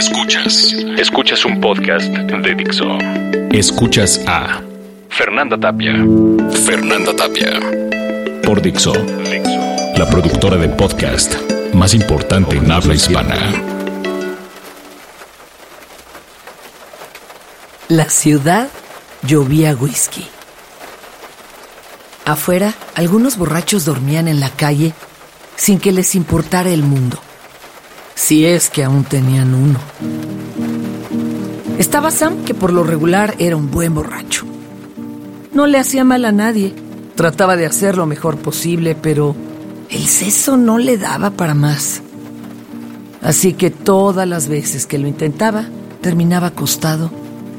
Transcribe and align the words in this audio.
Escuchas. 0.00 0.72
Escuchas 0.96 1.44
un 1.44 1.60
podcast 1.60 2.06
de 2.08 2.54
Dixo. 2.54 2.86
Escuchas 3.52 4.18
a 4.26 4.62
Fernanda 5.10 5.58
Tapia. 5.58 5.92
Fernanda 6.64 7.14
Tapia. 7.14 7.60
Por 8.42 8.62
Dixo. 8.62 8.94
La 9.98 10.08
productora 10.08 10.56
de 10.56 10.70
podcast 10.70 11.34
más 11.74 11.92
importante 11.92 12.56
en 12.56 12.72
habla 12.72 12.94
hispana. 12.94 13.36
La 17.88 18.08
ciudad 18.08 18.70
llovía 19.22 19.74
whisky. 19.74 20.26
Afuera, 22.24 22.72
algunos 22.94 23.36
borrachos 23.36 23.84
dormían 23.84 24.28
en 24.28 24.40
la 24.40 24.48
calle 24.48 24.94
sin 25.56 25.78
que 25.78 25.92
les 25.92 26.14
importara 26.14 26.70
el 26.70 26.84
mundo. 26.84 27.20
Si 28.22 28.44
es 28.44 28.68
que 28.68 28.84
aún 28.84 29.04
tenían 29.04 29.54
uno. 29.54 29.78
Estaba 31.78 32.10
Sam, 32.10 32.44
que 32.44 32.52
por 32.52 32.70
lo 32.70 32.84
regular 32.84 33.34
era 33.38 33.56
un 33.56 33.70
buen 33.70 33.94
borracho. 33.94 34.44
No 35.54 35.66
le 35.66 35.78
hacía 35.78 36.04
mal 36.04 36.26
a 36.26 36.30
nadie. 36.30 36.74
Trataba 37.16 37.56
de 37.56 37.64
hacer 37.64 37.96
lo 37.96 38.04
mejor 38.04 38.36
posible, 38.36 38.94
pero 38.94 39.34
el 39.88 40.06
seso 40.06 40.58
no 40.58 40.78
le 40.78 40.98
daba 40.98 41.30
para 41.30 41.54
más. 41.54 42.02
Así 43.22 43.54
que 43.54 43.70
todas 43.70 44.28
las 44.28 44.48
veces 44.48 44.86
que 44.86 44.98
lo 44.98 45.08
intentaba, 45.08 45.64
terminaba 46.02 46.48
acostado 46.48 47.10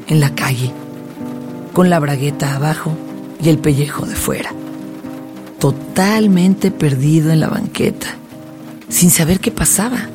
en 0.06 0.20
la 0.20 0.32
calle, 0.34 0.72
con 1.72 1.90
la 1.90 1.98
bragueta 1.98 2.54
abajo 2.54 2.96
y 3.42 3.48
el 3.48 3.58
pellejo 3.58 4.06
de 4.06 4.14
fuera. 4.14 4.54
Totalmente 5.58 6.70
perdido 6.70 7.32
en 7.32 7.40
la 7.40 7.48
banqueta, 7.48 8.14
sin 8.88 9.10
saber 9.10 9.40
qué 9.40 9.50
pasaba. 9.50 10.08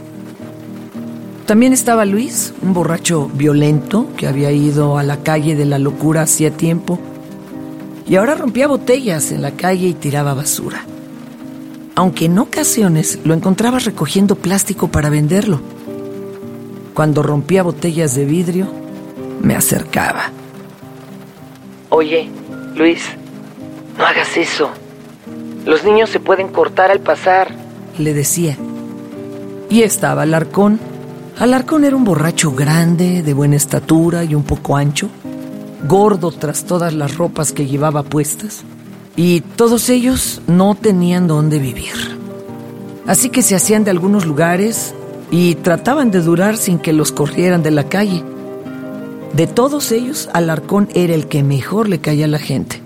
También 1.48 1.72
estaba 1.72 2.04
Luis, 2.04 2.54
un 2.62 2.74
borracho 2.74 3.30
violento 3.34 4.10
que 4.18 4.28
había 4.28 4.52
ido 4.52 4.98
a 4.98 5.04
la 5.04 5.24
calle 5.24 5.56
de 5.56 5.64
la 5.64 5.80
locura 5.80 6.24
hacía 6.24 6.52
tiempo 6.52 7.00
y 8.06 8.18
ahora 8.18 8.36
rompía 8.36 8.68
botellas 8.68 9.32
en 9.32 9.42
la 9.42 9.52
calle 9.52 9.88
y 9.88 9.94
tiraba 9.94 10.34
basura. 10.34 10.84
Aunque 11.96 12.26
en 12.26 12.38
ocasiones 12.38 13.20
lo 13.24 13.34
encontraba 13.34 13.80
recogiendo 13.80 14.36
plástico 14.36 14.90
para 14.90 15.10
venderlo. 15.10 15.62
Cuando 16.94 17.24
rompía 17.24 17.64
botellas 17.64 18.14
de 18.14 18.26
vidrio, 18.26 18.68
me 19.42 19.56
acercaba. 19.56 20.32
Oye, 21.88 22.30
Luis, 22.76 23.04
no 23.98 24.06
hagas 24.06 24.36
eso. 24.36 24.70
Los 25.66 25.86
niños 25.86 26.10
se 26.10 26.20
pueden 26.20 26.50
cortar 26.50 26.92
al 26.92 27.00
pasar, 27.00 27.56
le 27.98 28.14
decía. 28.14 28.58
Y 29.70 29.84
estaba 29.84 30.24
Alarcón. 30.24 30.97
Alarcón 31.40 31.86
era 31.86 31.96
un 31.96 32.04
borracho 32.04 32.52
grande, 32.52 33.22
de 33.22 33.34
buena 33.36 33.58
estatura 33.58 34.24
y 34.24 34.34
un 34.34 34.42
poco 34.42 34.76
ancho, 34.76 35.08
gordo 35.88 36.32
tras 36.32 36.64
todas 36.64 36.96
las 36.96 37.16
ropas 37.16 37.52
que 37.52 37.68
llevaba 37.68 38.02
puestas, 38.02 38.64
y 39.16 39.42
todos 39.42 39.90
ellos 39.90 40.42
no 40.48 40.74
tenían 40.74 41.28
dónde 41.28 41.60
vivir. 41.60 41.94
Así 43.06 43.30
que 43.30 43.44
se 43.44 43.56
hacían 43.56 43.84
de 43.84 43.92
algunos 43.92 44.26
lugares 44.26 44.96
y 45.30 45.54
trataban 45.56 46.10
de 46.10 46.22
durar 46.22 46.58
sin 46.58 46.80
que 46.80 46.92
los 46.92 47.12
corrieran 47.12 47.62
de 47.62 47.72
la 47.72 47.88
calle. 47.88 48.24
De 49.34 49.46
todos 49.46 49.92
ellos, 49.92 50.30
Alarcón 50.34 50.90
era 50.96 51.14
el 51.14 51.28
que 51.28 51.44
mejor 51.44 51.88
le 51.88 52.00
caía 52.00 52.26
a 52.26 52.30
la 52.30 52.40
gente. 52.40 52.82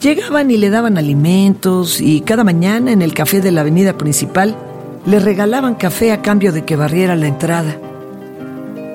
Llegaban 0.00 0.50
y 0.50 0.56
le 0.56 0.68
daban 0.68 0.98
alimentos 0.98 2.00
y 2.00 2.22
cada 2.22 2.42
mañana 2.42 2.90
en 2.90 3.02
el 3.02 3.14
café 3.14 3.40
de 3.40 3.52
la 3.52 3.60
avenida 3.60 3.96
principal 3.96 4.56
le 5.06 5.18
regalaban 5.18 5.74
café 5.74 6.12
a 6.12 6.22
cambio 6.22 6.52
de 6.52 6.64
que 6.64 6.76
barriera 6.76 7.16
la 7.16 7.26
entrada. 7.26 7.76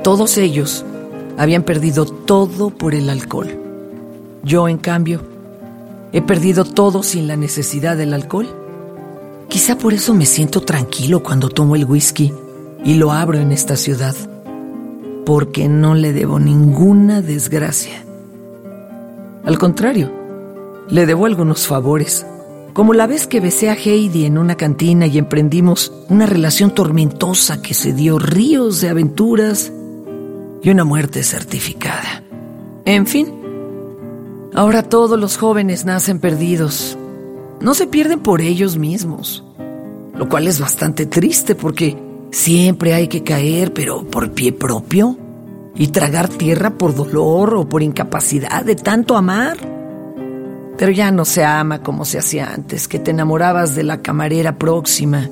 Todos 0.03 0.37
ellos 0.37 0.85
habían 1.37 1.63
perdido 1.63 2.05
todo 2.05 2.69
por 2.69 2.93
el 2.93 3.09
alcohol. 3.09 3.49
Yo, 4.43 4.67
en 4.67 4.77
cambio, 4.77 5.21
he 6.13 6.21
perdido 6.21 6.63
todo 6.63 7.03
sin 7.03 7.27
la 7.27 7.35
necesidad 7.35 7.97
del 7.97 8.13
alcohol. 8.13 8.47
Quizá 9.49 9.77
por 9.77 9.93
eso 9.93 10.13
me 10.13 10.25
siento 10.25 10.61
tranquilo 10.61 11.23
cuando 11.23 11.49
tomo 11.49 11.75
el 11.75 11.85
whisky 11.85 12.33
y 12.83 12.95
lo 12.95 13.11
abro 13.11 13.39
en 13.39 13.51
esta 13.51 13.75
ciudad 13.75 14.15
porque 15.27 15.67
no 15.67 15.93
le 15.93 16.13
debo 16.13 16.39
ninguna 16.39 17.21
desgracia. 17.21 18.01
Al 19.43 19.57
contrario, 19.57 20.09
le 20.89 21.05
debo 21.05 21.25
algunos 21.25 21.67
favores, 21.67 22.25
como 22.77 22.93
la 22.93 23.07
vez 23.07 23.27
que 23.27 23.41
besé 23.41 23.69
a 23.69 23.73
Heidi 23.73 24.23
en 24.23 24.37
una 24.37 24.55
cantina 24.55 25.05
y 25.05 25.17
emprendimos 25.17 25.91
una 26.07 26.27
relación 26.27 26.73
tormentosa 26.73 27.61
que 27.61 27.73
se 27.73 27.91
dio 27.91 28.19
ríos 28.19 28.79
de 28.79 28.87
aventuras 28.87 29.73
y 30.61 30.69
una 30.69 30.85
muerte 30.85 31.23
certificada. 31.23 32.23
En 32.85 33.05
fin, 33.05 33.33
ahora 34.53 34.83
todos 34.83 35.19
los 35.19 35.35
jóvenes 35.37 35.83
nacen 35.83 36.19
perdidos. 36.19 36.97
No 37.59 37.73
se 37.73 37.87
pierden 37.87 38.19
por 38.19 38.41
ellos 38.41 38.77
mismos, 38.77 39.43
lo 40.15 40.29
cual 40.29 40.47
es 40.47 40.61
bastante 40.61 41.05
triste 41.07 41.55
porque 41.55 41.97
Siempre 42.31 42.93
hay 42.93 43.07
que 43.07 43.23
caer, 43.23 43.73
pero 43.73 44.03
por 44.03 44.31
pie 44.31 44.51
propio, 44.51 45.17
y 45.75 45.87
tragar 45.87 46.27
tierra 46.27 46.71
por 46.71 46.95
dolor 46.95 47.55
o 47.55 47.69
por 47.69 47.81
incapacidad 47.81 48.63
de 48.63 48.75
tanto 48.75 49.15
amar. 49.15 49.57
Pero 50.77 50.91
ya 50.91 51.11
no 51.11 51.25
se 51.25 51.43
ama 51.43 51.81
como 51.81 52.05
se 52.05 52.19
hacía 52.19 52.53
antes, 52.53 52.87
que 52.87 52.99
te 52.99 53.11
enamorabas 53.11 53.75
de 53.75 53.83
la 53.83 54.01
camarera 54.01 54.57
próxima, 54.57 55.29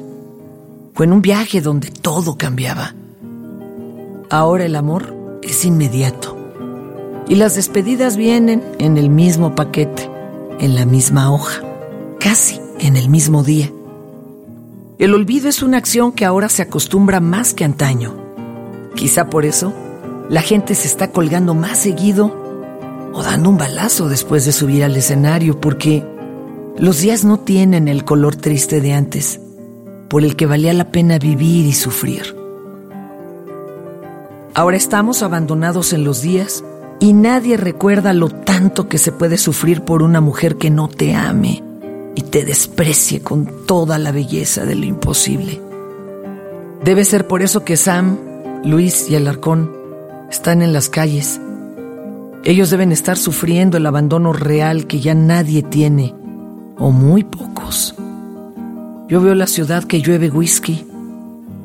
o 0.95 1.03
en 1.03 1.13
un 1.13 1.21
viaje 1.21 1.61
donde 1.61 1.89
todo 1.89 2.37
cambiaba. 2.37 2.95
Ahora 4.29 4.65
el 4.65 4.75
amor 4.75 5.15
es 5.43 5.65
inmediato, 5.65 6.35
y 7.27 7.35
las 7.35 7.55
despedidas 7.55 8.17
vienen 8.17 8.63
en 8.79 8.97
el 8.97 9.09
mismo 9.09 9.53
paquete, 9.55 10.09
en 10.59 10.75
la 10.75 10.85
misma 10.85 11.31
hoja, 11.31 11.61
casi 12.19 12.59
en 12.79 12.95
el 12.95 13.09
mismo 13.09 13.43
día. 13.43 13.71
El 14.97 15.13
olvido 15.13 15.49
es 15.49 15.61
una 15.61 15.77
acción 15.77 16.11
que 16.13 16.25
ahora 16.25 16.49
se 16.49 16.61
acostumbra 16.61 17.19
más 17.19 17.53
que 17.53 17.65
antaño. 17.65 18.15
Quizá 18.95 19.29
por 19.29 19.45
eso 19.45 19.73
la 20.29 20.41
gente 20.41 20.73
se 20.73 20.87
está 20.87 21.11
colgando 21.11 21.53
más 21.53 21.77
seguido 21.77 22.44
o 23.15 23.23
dando 23.23 23.49
un 23.49 23.57
balazo 23.57 24.09
después 24.09 24.43
de 24.43 24.51
subir 24.51 24.83
al 24.83 24.97
escenario 24.97 25.61
porque 25.61 26.05
los 26.77 26.99
días 26.99 27.23
no 27.23 27.39
tienen 27.39 27.87
el 27.87 28.03
color 28.03 28.35
triste 28.35 28.81
de 28.81 28.93
antes, 28.93 29.39
por 30.09 30.25
el 30.25 30.35
que 30.35 30.45
valía 30.45 30.73
la 30.73 30.91
pena 30.91 31.17
vivir 31.17 31.65
y 31.65 31.71
sufrir. 31.71 32.35
Ahora 34.53 34.75
estamos 34.75 35.23
abandonados 35.23 35.93
en 35.93 36.03
los 36.03 36.21
días 36.21 36.61
y 36.99 37.13
nadie 37.13 37.55
recuerda 37.55 38.11
lo 38.11 38.29
tanto 38.29 38.89
que 38.89 38.97
se 38.97 39.13
puede 39.13 39.37
sufrir 39.37 39.83
por 39.83 40.03
una 40.03 40.19
mujer 40.19 40.57
que 40.57 40.69
no 40.69 40.89
te 40.89 41.15
ame 41.15 41.63
y 42.15 42.21
te 42.21 42.43
desprecie 42.43 43.21
con 43.21 43.65
toda 43.65 43.97
la 43.97 44.11
belleza 44.11 44.65
de 44.65 44.75
lo 44.75 44.85
imposible. 44.85 45.61
Debe 46.83 47.05
ser 47.05 47.27
por 47.27 47.41
eso 47.41 47.63
que 47.63 47.77
Sam, 47.77 48.17
Luis 48.65 49.09
y 49.09 49.15
Alarcón 49.15 49.71
están 50.29 50.61
en 50.61 50.73
las 50.73 50.89
calles. 50.89 51.39
Ellos 52.45 52.69
deben 52.69 52.91
estar 52.91 53.17
sufriendo 53.17 53.77
el 53.77 53.87
abandono 53.87 54.31
real 54.31 54.85
que 54.85 54.99
ya 54.99 55.15
nadie 55.15 55.63
tiene, 55.63 56.13
o 56.77 56.91
muy 56.91 57.23
pocos. 57.23 57.95
Yo 59.09 59.19
veo 59.19 59.33
la 59.33 59.47
ciudad 59.47 59.83
que 59.83 59.99
llueve 59.99 60.29
whisky 60.29 60.85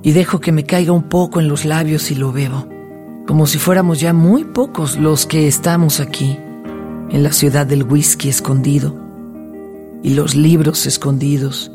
y 0.03 0.13
dejo 0.13 0.41
que 0.41 0.53
me 0.53 0.65
caiga 0.65 0.93
un 0.93 1.03
poco 1.03 1.39
en 1.39 1.49
los 1.49 1.67
labios 1.67 2.11
y 2.11 2.15
lo 2.15 2.33
bebo, 2.33 2.67
como 3.27 3.47
si 3.47 3.59
fuéramos 3.59 4.01
ya 4.01 4.15
muy 4.15 4.45
pocos 4.45 4.97
los 4.97 5.27
que 5.27 5.47
estamos 5.47 6.01
aquí, 6.01 6.39
en 7.11 7.23
la 7.23 7.33
ciudad 7.33 7.67
del 7.67 7.83
whisky 7.83 8.31
escondido 8.31 8.97
y 10.03 10.15
los 10.15 10.35
libros 10.35 10.87
escondidos, 10.87 11.71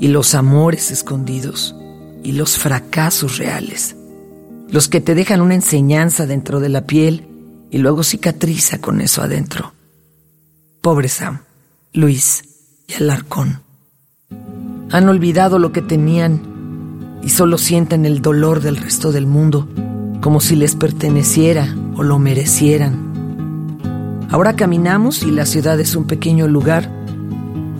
y 0.00 0.08
los 0.08 0.34
amores 0.34 0.90
escondidos, 0.90 1.76
y 2.24 2.32
los 2.32 2.58
fracasos 2.58 3.38
reales, 3.38 3.94
los 4.68 4.88
que 4.88 5.00
te 5.00 5.14
dejan 5.14 5.40
una 5.40 5.54
enseñanza 5.54 6.26
dentro 6.26 6.58
de 6.58 6.68
la 6.68 6.80
piel 6.86 7.29
y 7.70 7.78
luego 7.78 8.02
cicatriza 8.02 8.80
con 8.80 9.00
eso 9.00 9.22
adentro. 9.22 9.72
Pobre 10.80 11.08
Sam, 11.08 11.40
Luis 11.92 12.44
y 12.88 12.94
Alarcón. 12.94 13.62
Han 14.90 15.08
olvidado 15.08 15.58
lo 15.58 15.72
que 15.72 15.82
tenían 15.82 17.20
y 17.22 17.28
solo 17.28 17.58
sienten 17.58 18.06
el 18.06 18.22
dolor 18.22 18.60
del 18.60 18.76
resto 18.76 19.12
del 19.12 19.26
mundo, 19.26 19.68
como 20.20 20.40
si 20.40 20.56
les 20.56 20.74
perteneciera 20.74 21.76
o 21.96 22.02
lo 22.02 22.18
merecieran. 22.18 23.08
Ahora 24.30 24.54
caminamos 24.54 25.22
y 25.22 25.30
la 25.30 25.46
ciudad 25.46 25.78
es 25.80 25.96
un 25.96 26.06
pequeño 26.06 26.48
lugar 26.48 26.90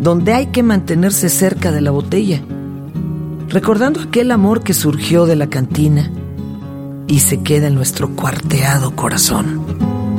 donde 0.00 0.32
hay 0.32 0.46
que 0.46 0.62
mantenerse 0.62 1.28
cerca 1.28 1.72
de 1.72 1.80
la 1.80 1.90
botella, 1.90 2.40
recordando 3.48 4.00
aquel 4.00 4.30
amor 4.30 4.62
que 4.62 4.74
surgió 4.74 5.26
de 5.26 5.36
la 5.36 5.48
cantina 5.48 6.10
y 7.06 7.20
se 7.20 7.42
queda 7.42 7.66
en 7.68 7.74
nuestro 7.74 8.10
cuarteado 8.10 8.94
corazón. 8.96 9.59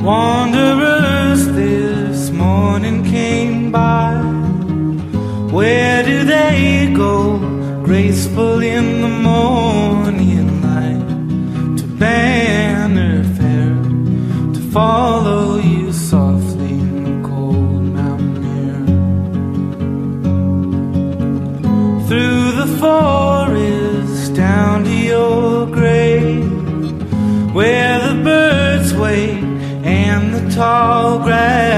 Wanderers 0.03 1.45
this 1.53 2.31
morning 2.31 3.03
came 3.03 3.71
by. 3.71 4.15
Where 5.51 6.03
do 6.03 6.23
they 6.23 6.91
go? 6.95 7.37
Graceful 7.83 8.63
in 8.63 9.00
tall 30.51 31.19
grass. 31.19 31.70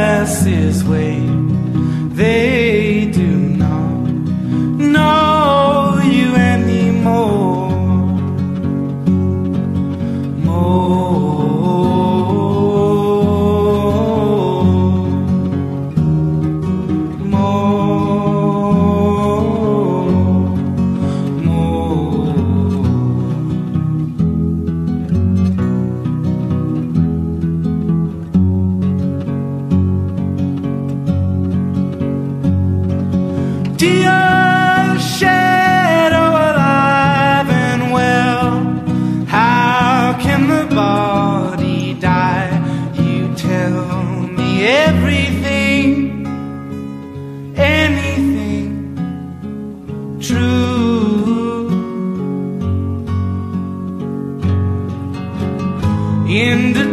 Into 56.33 56.92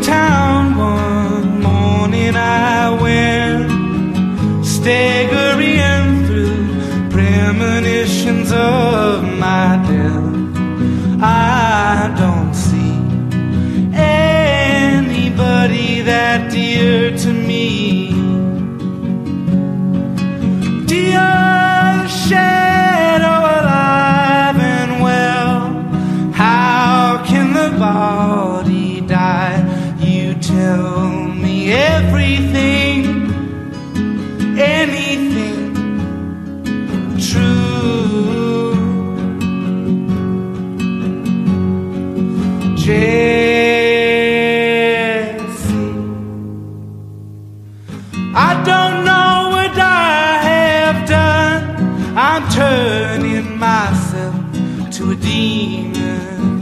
Jesse, 42.90 42.98
I 48.34 48.50
don't 48.70 49.04
know 49.04 49.50
what 49.54 49.78
I 49.78 50.38
have 50.50 51.08
done. 51.08 51.62
I'm 52.16 52.48
turning 52.50 53.56
myself 53.58 54.34
to 54.96 55.12
a 55.12 55.16
demon. 55.16 56.60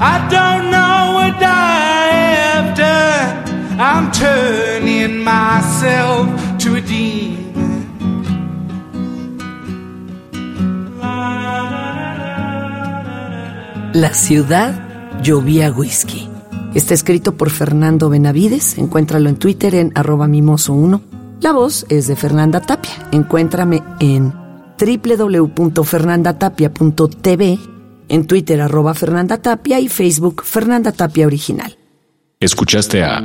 I 0.00 0.16
don't 0.36 0.70
know 0.70 1.12
what 1.18 1.42
I 1.42 2.06
have 2.38 2.76
done. 2.76 3.80
I'm 3.80 4.12
turning 4.12 5.18
myself 5.18 6.37
La 13.98 14.14
ciudad 14.14 15.20
llovía 15.24 15.72
whisky. 15.72 16.28
Está 16.72 16.94
escrito 16.94 17.36
por 17.36 17.50
Fernando 17.50 18.08
Benavides. 18.08 18.78
Encuéntralo 18.78 19.28
en 19.28 19.34
Twitter 19.34 19.74
en 19.74 19.90
arroba 19.96 20.28
mimoso1. 20.28 21.00
La 21.40 21.50
voz 21.50 21.84
es 21.88 22.06
de 22.06 22.14
Fernanda 22.14 22.60
Tapia. 22.60 22.92
Encuéntrame 23.10 23.82
en 23.98 24.32
www.fernandatapia.tv, 24.78 27.58
en 28.08 28.26
Twitter 28.28 28.60
arroba 28.60 28.94
Fernanda 28.94 29.38
Tapia 29.38 29.80
y 29.80 29.88
Facebook 29.88 30.44
Fernanda 30.44 30.92
Tapia 30.92 31.26
Original. 31.26 31.76
Escuchaste 32.38 33.02
a 33.02 33.20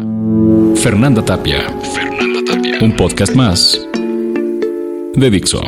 Fernanda 0.73 1.23
Tapia. 1.23 1.69
Fernanda 1.93 2.39
Tapia. 2.51 2.79
Un 2.81 2.95
podcast 2.95 3.35
más 3.35 3.79
de 5.13 5.29
Dixo. 5.29 5.61